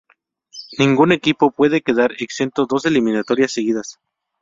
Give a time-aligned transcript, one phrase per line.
[0.79, 3.99] Ningún equipo puede quedar exento dos eliminatorias seguidas.